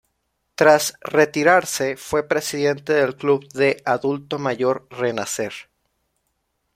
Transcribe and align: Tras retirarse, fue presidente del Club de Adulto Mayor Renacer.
Tras 0.55 0.95
retirarse, 1.01 1.95
fue 1.95 2.27
presidente 2.27 2.91
del 2.91 3.15
Club 3.17 3.47
de 3.49 3.83
Adulto 3.85 4.39
Mayor 4.39 4.87
Renacer. 4.89 5.53